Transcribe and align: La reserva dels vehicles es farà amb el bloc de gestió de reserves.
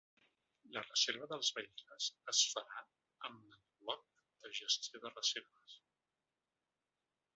La 0.75 0.81
reserva 0.85 1.27
dels 1.33 1.51
vehicles 1.57 2.07
es 2.33 2.41
farà 2.53 2.79
amb 3.29 3.53
el 3.59 3.61
bloc 3.85 4.03
de 4.45 4.53
gestió 4.61 5.03
de 5.05 5.13
reserves. 5.15 5.81